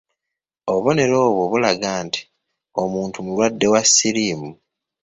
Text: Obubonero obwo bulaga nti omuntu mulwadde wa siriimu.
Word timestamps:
Obubonero 0.69 1.15
obwo 1.27 1.43
bulaga 1.51 1.91
nti 2.05 2.21
omuntu 2.81 3.17
mulwadde 3.25 3.67
wa 3.73 3.81
siriimu. 3.93 4.49